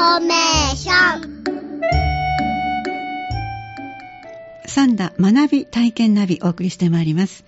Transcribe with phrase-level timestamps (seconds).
[0.00, 1.42] フォメーション。
[4.66, 7.44] 三田学び体験ナビお送りしてまいります。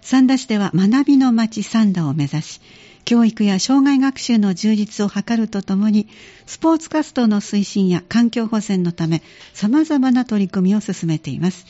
[0.00, 2.60] 三田市では学びの街三田を目指し
[3.04, 6.06] 教育や障害学習の充実を図るとともに
[6.46, 9.20] スポーツ活動の推進や環境保全のため
[9.52, 11.66] 様々な取り組みを進めています。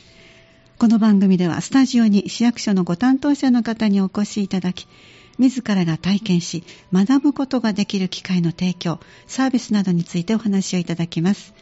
[0.77, 4.85] この番組ではスタジオに市役所のご担当者の方にお越しいただき
[5.37, 11.53] 自らが体験し学ぶことができる機会の提供サービスなどについてお話をいただきます。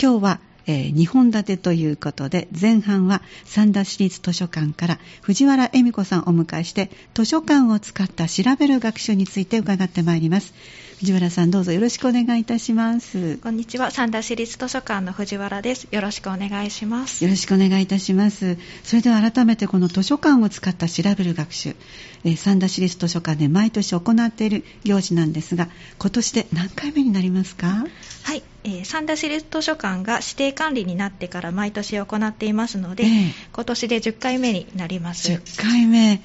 [0.00, 10.52] 今日はえー、2本立てということで前半は三田市立図書館から藤原恵美子さんをお迎えして図書館を使った調べる学習について伺ってまいります。
[10.98, 13.36] 藤原さんどうぞよろしくお願いいたします。
[13.38, 13.92] こんにちは。
[13.92, 15.86] 三田市立図書館の藤原です。
[15.92, 17.22] よろしくお願いします。
[17.22, 18.58] よろしくお願いいたします。
[18.82, 21.76] それでは改めてこの図書館を使った調べる学習、
[22.24, 25.68] えー、三田市立図書館で毎年行っている行事なんですが
[26.00, 27.86] 今年で何回目になりますか？
[28.24, 35.30] はい、えー、三田市立図書館が指定管理になってから毎年行っていますので、えー、今年で10回目になります。
[35.30, 36.20] 10回目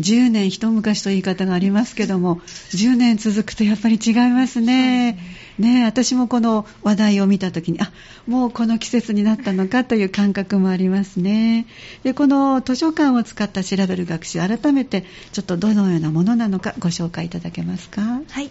[0.00, 2.36] 10年一昔という言い方がありますけども
[2.70, 5.18] 10年続くとやっぱり違いますね。
[5.58, 7.92] ね私もこの話題を見た時にあ
[8.26, 11.66] もうこの季節になったのかという感覚もありますね。
[12.02, 18.00] でこの図書館を使った調べる学習改めてちょっとどのようなものなのかご紹介いただけますか？
[18.28, 18.50] はい。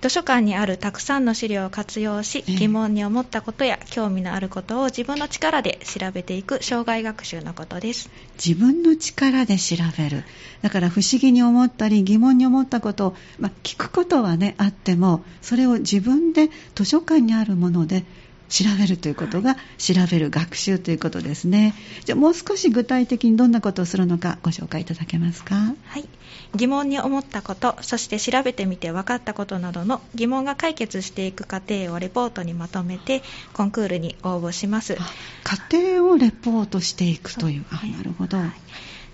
[0.00, 8.08] 図書館にあるたくさんの資料を活用し疑問に思ったことや興味のあることを自分の力で調べていく障害学習のことです。
[8.44, 10.24] 自分の力で調べる。
[10.62, 16.39] だから不思議に思ったり疑問に思ったことを、まあ、聞くことはねあってもそれを自分で
[16.74, 18.04] 図書館にあるもので
[18.48, 21.72] 調べるということが、調べる学習ということですね。
[22.04, 25.54] じゃあもう少し具体的にどんなことをするのかご紹介いただけますか？
[25.54, 26.08] はい。
[26.56, 34.96] 疑問に思ったこと、そして調べてみて分かったことなどの疑問が解決していく過程をレポートにまとめてコンクールに応募します。
[35.44, 37.64] 過程をレポートしていくという。
[37.70, 38.38] あ、なるほど。
[38.38, 38.50] はい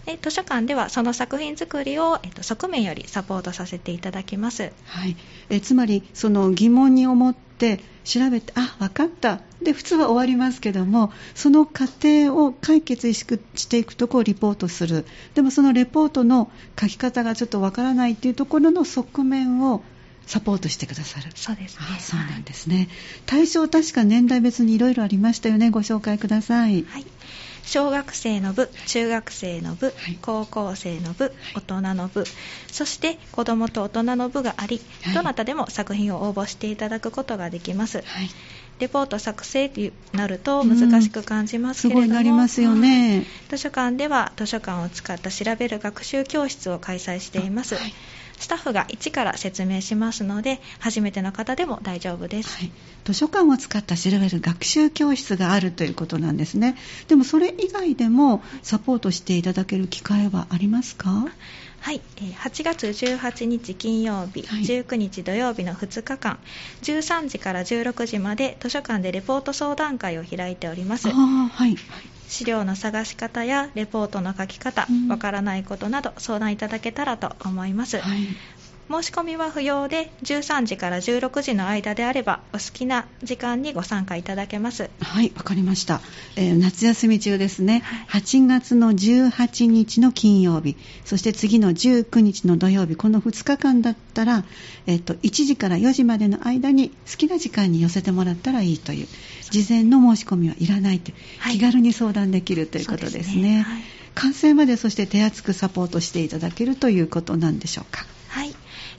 [0.07, 5.17] で図書館ではその作品作りを、えっと、側面よりサポートさせていただきます、はい、
[5.51, 9.41] えつまりその疑問に思って調べてあ分かった。
[9.61, 15.05] で普通は終わりますけどもその過程を解決していくとこをリポートする。
[15.35, 19.83] でもそのレポートの書き方がちょっと分からないっていうところの側面を
[20.25, 21.33] サポートしてくださる。
[21.35, 21.87] そうですね。
[21.99, 22.89] そうなんですね。
[23.27, 25.71] 対象確か年代別にいろいろありましたよね。
[25.71, 26.85] ご紹介ください。
[26.85, 27.07] はい
[27.67, 32.25] 小学生の部、中学生の部、はい、高校生の部、はい、大人の部、
[32.71, 38.03] そして子どもと大人の部があり、はい、どなたでも作品を応募していただくことができます。
[38.79, 39.81] レポート作成と
[40.13, 47.77] なると難しく感じますけれども、すよね、図書館では図書館を使った調べる学習教室を開催しています。
[48.39, 52.73] スタッフが一から説明しますので初めての方でも大丈夫です、はい、
[53.05, 56.77] 図書館を使った調べる学習教室があるということなんですね。
[57.09, 61.29] でもそれ以外でもサポートしていただける機会はありますか？
[61.79, 66.39] はい、8月18日金曜日、はい、19日土曜日の2日間、
[66.83, 71.09] 13時から16時まで図書館でレポート相談会を開いております。
[71.09, 71.77] はい、
[72.29, 77.99] 資料の探し方やレポートの書き方、わ、からないことなど相談いただけたらと思います。
[77.99, 78.27] はい、
[78.89, 84.91] 申し込みは不要で13時から16時の間であればお好きな時間にご参加いただけます。
[85.01, 86.01] はいわかりました、
[86.37, 94.45] えー、夏休み中ですね、はい、8月の18日の金曜日そして次の19日の土曜日この2日間だったら、
[94.87, 99.09] えーと、1時から4時までの間に好きな時間に寄せてもらったらいいという
[99.51, 103.63] 事前の申し込みはいらないという、はい、気軽に相談できるということですね、ね。
[103.63, 103.83] はい、
[104.15, 108.03] 完成までそして手厚くサポートしていただけるということなんでしょうか。
[108.03, 108.16] はい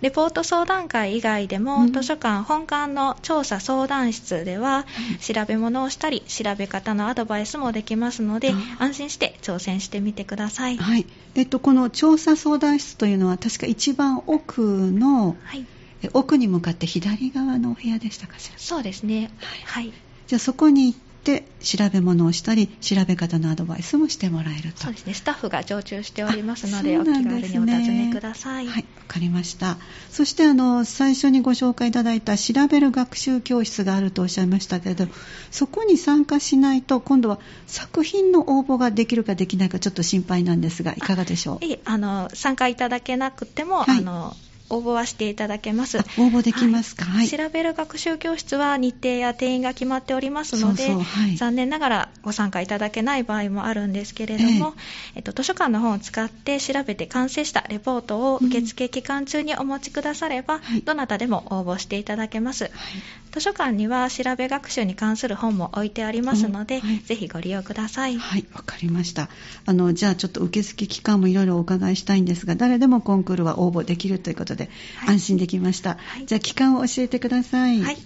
[0.02, 11.06] レポート相談会以外でも、うん、図書館本館の調査相談室では、うん、調べ物をしたり調べ方のアドバイスもできますので、安心して挑戦してみてください、はい。
[11.36, 15.66] えっと、この調査相談室というのは確か一番奥の、はい、
[16.13, 18.57] 奥に向かって左側のお部屋でしたかしら？
[18.57, 19.31] そうですね。
[19.66, 19.94] はい、はい、
[20.27, 24.83] じゃあそこに行ってして調べ物をしたり調べ方のアドバイスもしてもらえると。
[24.83, 25.13] そうですね。
[25.13, 28.68] スタッフが常駐しておりますので、ね、お気軽にお尋ねください。
[28.68, 29.77] はいわかりました。
[30.09, 35.07] そしてあの最初にご紹介いただいた調べる学習教室があるとおっしゃいましたけど
[35.50, 41.65] そこに参加しないと今度は作品の応募ができるかできないかちょっと心配なんですがいかがでしょう？
[41.65, 44.35] いあの参加いただけなくても、はい、あの
[44.69, 45.98] 応募はしていただけます。
[45.98, 54.74] 応募できますか、はい、調べる学習教室は日程や定員が決まっておりますので、はい、残念ながらご参加いただけない場合もあるんですけれども、
[55.16, 62.66] ええっと、図書館の本を使って調べて完成したレポートを受付期間中にお持ちくだされば、はいどなたでも応募していただけます。
[62.66, 62.72] はい
[63.38, 68.18] 図書館には調べ学習に関する本も置いてありますので、うんはいぜひご利用ください。
[68.18, 69.30] はい、わかりました。
[69.66, 75.92] あの、じゃあちょっと受付期間もいろいろお伺いしたいんですが、誰でもコンクールは応募できるということで、はい安心できました。
[75.92, 77.81] はいじゃあ期間を教えてください。
[77.81, 77.98] はい。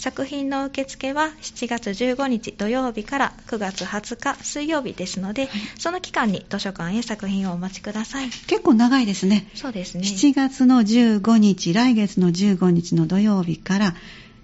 [0.00, 8.30] 作品の受付は7月15日土曜日から9月20日水曜日ですので、その期間に図書館へ作品をお待ちください。
[8.30, 9.46] 結構長いですね。
[9.54, 10.04] そうですね。
[10.04, 13.94] 7月の15日、来月の15日の土曜日から、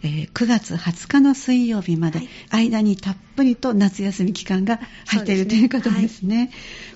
[0.07, 2.21] えー9月20日の水曜日まで、
[2.51, 2.67] はい。
[2.71, 6.51] 間にたっぷりと夏休み期間が入っている、ということですね、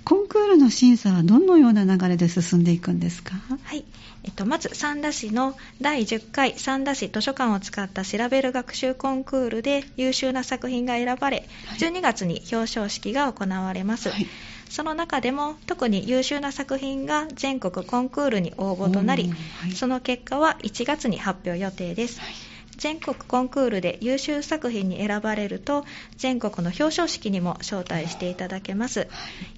[0.05, 3.35] コンクールの審査はどのような流れで進んでいくんですか？
[3.65, 3.85] はい。
[4.23, 11.79] えっと、まず、三田市の第10回三田市図書館を使った調べる学習コンクールで優秀な作品が選ばれ、はい。
[11.79, 14.11] 12月に表彰式が行われます。
[14.11, 14.27] はい。
[14.69, 19.29] その中でも特に優秀な作品が全国コンクールに応募となり、
[19.59, 19.73] はい。
[19.73, 22.21] その結果は1月に発表予定です。
[22.81, 25.85] 全国コンクールで優秀作品に選ばれると
[26.17, 29.07] 全国の表彰式にも招待していただけます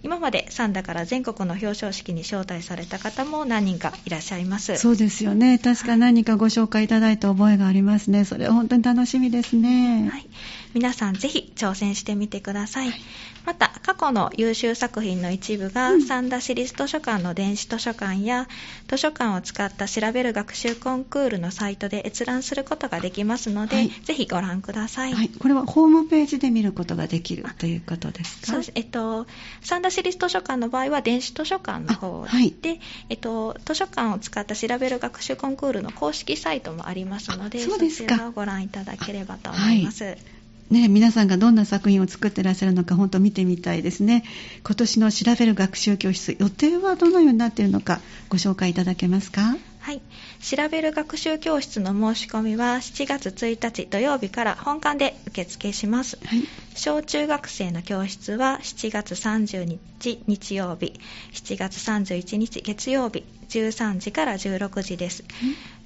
[0.03, 5.59] 今まで三田から全国の表彰式に招待された方も何人かいらっしゃいますそうですよね。
[5.59, 8.25] 確か何かご紹介いただいた覚えがありますね。
[8.25, 10.09] それは本当に楽しみですね。
[10.11, 10.27] はい、
[10.75, 13.01] 皆さんぜひ挑戦してみてください、はい。
[13.45, 16.03] また過去の優秀作品の一部が、うん。
[16.03, 18.49] 三田市立図書館の電子図書館や
[18.89, 23.89] 図書館を使った調べる学習コンクールのサイトで閲覧することができますので、はい。
[23.89, 28.47] ぜひご覧ください、はい、これはホームページで見ることができるということですか？
[28.47, 28.73] そうです。
[28.75, 29.27] えっと、
[29.61, 32.27] 三田市立図書館の場合は電子図書館の方
[32.63, 40.17] で、えっと、図書館を使った調べる学習コンクールの公式サイトもありますので、あそちらをご覧いただければと思います。
[40.71, 44.25] ね、皆さんがどんな作品を作ってらっしゃるのか本当見てみたいですね。
[44.65, 48.01] 今年の調べる学習教室予定はどのようになっているのか
[48.31, 49.57] ご紹介いただけますか？
[49.83, 50.01] はい。
[50.41, 56.19] 調べる学習教室の申し込みは7月1日土曜日から本館で受付します。
[56.25, 56.43] はい
[56.75, 60.95] 小中学生の教室は7月30日日曜日、
[61.33, 65.25] 7月31日月曜日、13時から16時です。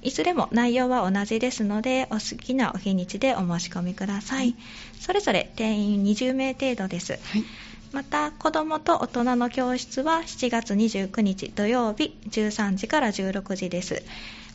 [0.01, 4.55] いずれも内容は同じですので、お好きなお日にちでお申し込みください。
[4.99, 7.13] それぞれ定員20名程度です。
[7.13, 7.43] はい
[7.91, 14.03] また子どもと大人の教室は7月29日土曜日13時から16時です。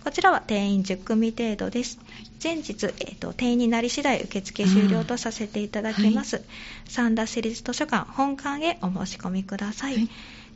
[0.05, 1.99] こちらは定員10組程度です。
[2.43, 6.43] 前日、えーと定員になり次第受付終了とさせていただきます、
[6.89, 10.09] 三田市立図書館本館へお申し込みください、はい。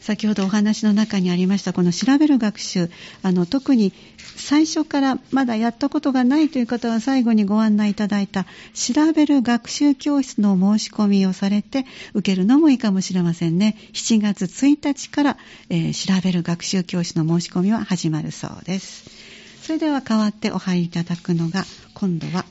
[0.00, 2.88] 先ほどお話の中にありましたこの調べる学習
[3.22, 3.92] あの特に
[4.36, 13.76] 最初からまだやったことがないという方は最後にご案内いただいた調べる学習教室の申し込みをされて受けるのもいいかもしれませんね。
[13.92, 15.38] 7月1日から、
[15.68, 19.10] えー調べる学習教室の申し込みは始まるそうです。
[19.62, 21.64] それでは代わってお入りいただくのが
[21.94, 22.44] 今度は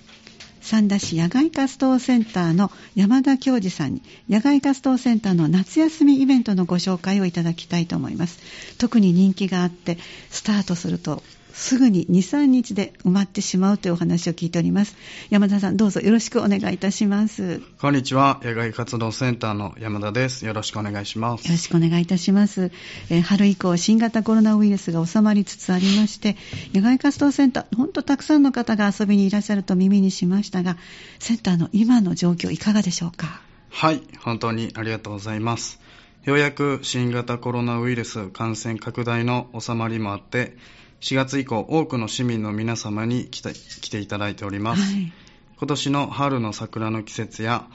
[0.62, 8.40] 三田市野外活動センターの山田教授さんに野外活動センターの夏休みイベントのご紹介をいただきたいと思います。
[8.78, 9.98] 特に人気があって
[10.30, 11.24] スタートすると
[11.60, 14.96] すぐに23日で埋まってしまうというお話を聞いております
[15.30, 18.40] 山田さんどうぞよろしくお願いいたしますよこんにちは。
[18.44, 20.46] 野外活動センターの山田です。
[20.46, 21.50] よろしくお願いします。
[21.50, 22.72] ろしくお願いいたします、
[23.10, 26.38] えー春以降新型コロナウイルスが収まりつつありまして
[26.74, 30.78] 野外活動センター本当たくさんの方が遊びにいらっしゃると耳にしましたが
[31.20, 33.42] センターの今の状況いかがでしょうか？
[33.70, 35.80] はい、本当にありがとうございます。
[36.24, 40.58] ようやく新型コロナウイルス感染拡大の収まりもあって、
[41.02, 44.82] 4月以降多くの市民の皆様に来て来ていただいております。
[44.82, 45.12] はい。
[45.58, 47.68] 今年の春の桜の季節や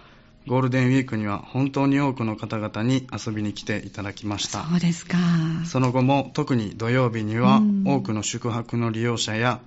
[0.47, 4.64] ゴールデンウィークには本当に多くの方々に遊びに来ていただきました。
[4.64, 5.16] そうですか。
[5.64, 9.61] その後も特に土曜日には多くの宿泊の利用者や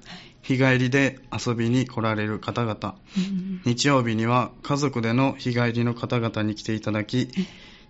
[0.43, 2.95] 日帰りで遊びに来られる方々、
[3.65, 7.29] 日曜日には家族での日帰りの方々に来ていただき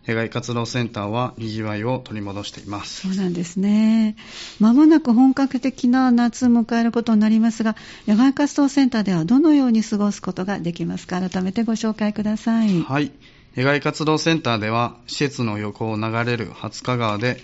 [0.07, 3.07] 野外活動センターはにぎわいを取り戻しています。
[3.07, 4.15] そうなんですね。
[4.59, 7.75] まもなく本格的な夏を迎えることになりますが
[8.07, 11.19] 野外活動センターではどのように過ごすことができますか？
[11.29, 12.81] 改めてご紹介ください。
[12.81, 13.11] はい。
[13.55, 17.41] 野外活動センターでは施設の横を流れる廿日川で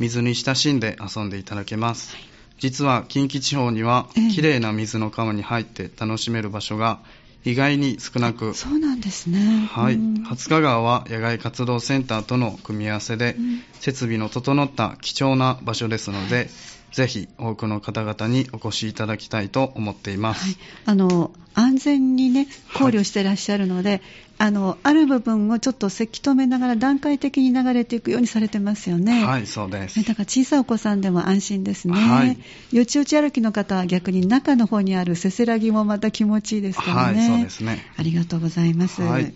[0.00, 2.24] 水に親しんで遊んでいただけます、はい、
[2.58, 6.98] 実は近畿地方にはきれいな水の川に入って楽しめる場所が
[7.44, 8.54] 意外に少なく。
[8.54, 9.68] そうなんですね。
[9.70, 9.96] はい。
[9.96, 16.50] 廿日川は野外活動センターとの組み合わせで、うん、設備の整った貴重な場所ですので、はい
[16.94, 24.00] ぜひ多くの方々にお越しいただきたいと思っています、はい、あの安全にね考慮してらっしゃるので、はい、
[24.38, 29.24] あのある部分をちょっとせき止めながら段階的に流れていくようにされてますよね。
[29.24, 30.04] はいそうです。
[30.04, 32.38] だから小さいお子さんでも安心ですね、はい、
[32.76, 37.18] よちよち歩きの方は逆に中の方にあるせせらぎもまた気持ちいいですからね。
[37.18, 37.84] はいそうですね。
[37.96, 39.34] ありがとうございます、はい、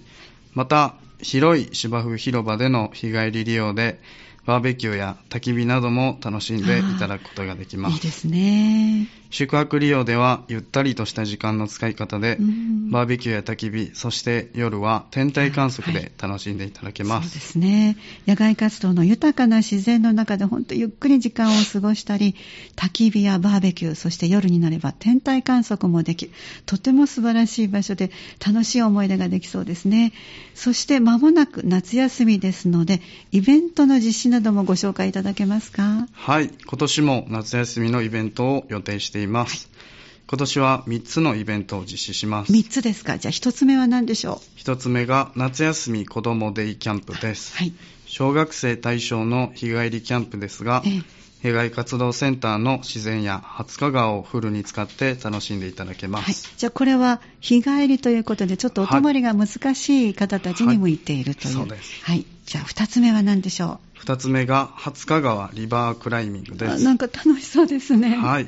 [0.55, 4.01] また広い芝生広場での日帰り利用で
[4.49, 7.97] バーベキューや焚き火なども楽しんでいただくことができます。
[7.97, 9.07] いいですね。
[9.31, 12.39] 宿泊利用ではゆったりとした時間の使い方で、
[12.91, 17.23] バーベキューや焚き火、そして夜は天体観測で楽しんでいただけます。
[17.23, 17.97] はい、そうですね。
[18.27, 22.37] 野外活動の豊かな自然の中で本当ゆっくり時間を過ごしたり、
[22.77, 26.33] 焚き火やバーベキュー、そして夜になれば天体観測もできる。
[26.65, 28.11] とても素晴らしい場所で
[28.45, 30.13] 楽しい思い出ができそうですね。
[30.55, 36.07] そして間もなく夏休みですので、イベントの実施などもご紹介いただけますか？
[36.13, 36.49] はい。
[36.49, 39.67] 今年も夏休みのイベントを予定しています。
[39.69, 39.79] はい
[40.31, 42.53] 今年は3つのイベントを実施します。
[42.53, 43.17] 3つですか？
[43.17, 47.57] じゃあ1つ目は何でしょう ?1 つ目が夏休み子どもデイキャンプです。
[47.57, 47.73] はい。
[48.05, 51.03] 小学生対象の日帰りキャンプですが、え
[51.43, 56.25] え、野外活動センターの自然や20日川をフルに使って楽しんでいただけます。
[56.27, 61.57] はい、じゃあこれは日帰りということで、ちょっとお泊まりが難しい方たちに向いているという。
[61.57, 62.05] はい、そうです。
[62.05, 62.27] はい。
[62.45, 63.88] じゃあ2つ目は何でしょう？
[64.01, 66.85] 2つ目が20日川リバークライミングです。
[66.85, 68.17] なんか楽しそうですね。
[68.17, 68.47] はい。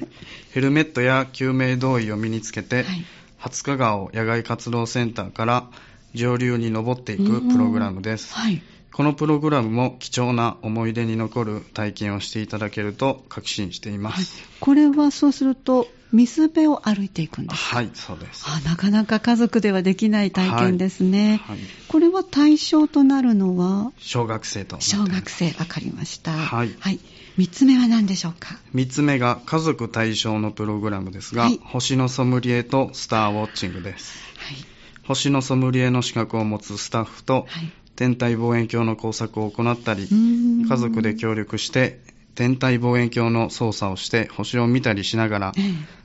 [0.53, 3.05] ヘルメットや救命胴衣を身につけて、はい、
[3.41, 5.67] 20日川を野外活動センターから
[6.15, 8.63] 上流に登っていくプログラムです、はい、
[8.93, 18.61] このプログラムも貴重な思い出に残る体験をしていただけると確信しています、はい、これはそうすると水辺を歩いていくんですはい、そうですあ。
[18.69, 21.41] なかなか家族ではできない体験ですね。
[21.45, 26.33] はい、はい、これは対象となるのは小学生と小学生、わかりました。
[26.33, 26.75] はい。
[26.81, 26.99] はい。
[27.39, 34.19] 3つ目は何でしょうか？3つ目が家族対象のプログラムですが、はい、星のソムリエとスターウォッチングです。
[34.37, 34.57] はい。
[35.05, 42.01] 星のソムリエの資格を持つスタッフと、はい、天体望遠鏡の工作を行ったり、家族で協力して
[42.35, 45.53] 天体望遠鏡の操作をして星を見たりしながら、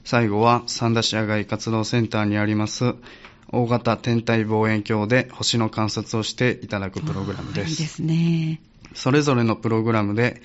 [0.03, 2.95] 最後は三田市野外活動センターにあります
[3.49, 7.69] 大型天体望遠鏡で星の観察をしていただくプログラムです。
[7.69, 8.59] いいですね。
[8.93, 10.41] それぞれのプログラムで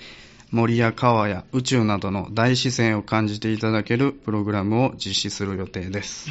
[0.51, 6.29] 森や川や宇宙などの大自然を感じていただけるプログラムを実施する予定です。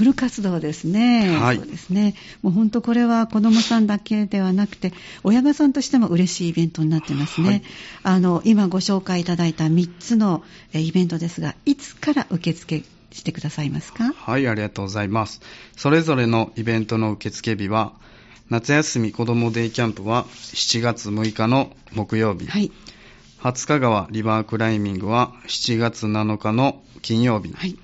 [0.00, 1.28] フル活動ですね。
[1.38, 1.56] はい。
[1.56, 2.14] そうですね。
[2.40, 7.48] もう本当これは子供さんだけではなくて、親御さんとしても嬉しいイベントになってますね。
[7.48, 7.62] はい、
[8.04, 10.42] あの、今ご紹介いただいた3つの
[10.72, 14.14] イベントですが、いつから受付してくださいますか？
[14.16, 15.42] はい、ありがとうございます。
[15.76, 17.92] それぞれのイベントの受付日は、
[18.48, 22.46] 夏休み子どもデイキャンプは7月6日の木曜日。
[22.46, 22.72] はい。
[23.42, 27.52] 20日川リバークライミングは7月7日の金曜日。
[27.52, 27.76] はい。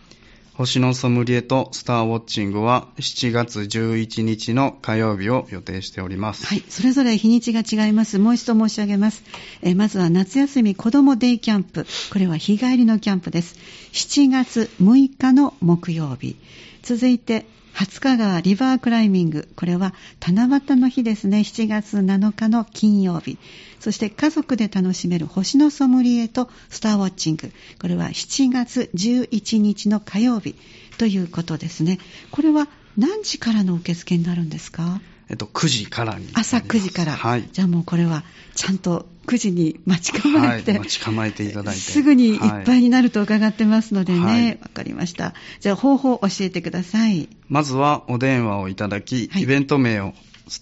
[0.57, 6.47] 星のソムリエとスターウォッチングは7月11日の火曜日を予定しております。
[6.47, 6.65] はい。
[6.71, 8.19] それぞれ日にちが違います。
[8.19, 9.23] もう一度申し上げます。
[9.61, 11.87] えまずは夏休み子供デイキャンプ。
[12.11, 13.57] これは日帰りのキャンプです。
[13.93, 16.37] 7月6日の木曜日。
[16.83, 17.45] 続いて、
[17.76, 19.50] 20日川リバークライミング。
[19.54, 19.92] これは
[20.26, 21.40] 七夕の日ですね。
[21.40, 23.37] 7月7日の金曜日。
[23.80, 27.52] そして家族で楽しめる星のソムリエとスターウォッチング。
[27.78, 30.54] これは7月11日の火曜日
[30.97, 31.99] ということですね。
[32.30, 32.66] これは
[32.97, 35.02] 何時からの受付になるんですか？
[35.28, 37.12] えっと、9時からに朝9時から。
[37.12, 37.47] はい。
[37.52, 41.80] じゃあもうこれは、ちゃんと9時に待ち構えて、はい、待ち構えていただいて。
[41.80, 44.21] すぐにいっぱいになると伺ってますのでね。
[44.21, 45.35] わ、はい、かりました。
[45.61, 47.28] じゃあ方法を教えてください。
[47.49, 50.12] まずはお電話をいただき、はい、イベント名を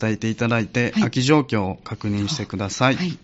[0.00, 2.96] 伝えていただいて、空き状況を確認してください。
[2.96, 3.18] はい。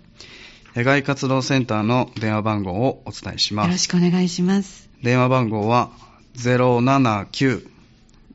[0.74, 3.66] 野外活動センターの電話番号をお伝えします。
[3.66, 4.88] よろしくお願いします。
[5.02, 5.90] 電話番号は
[6.36, 7.70] 079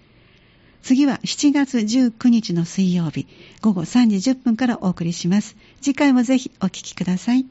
[0.81, 3.27] 次は7月19日の水曜日
[3.61, 5.55] 午後3時10分からお送りします。
[5.81, 7.45] 次回もぜひお聴きください。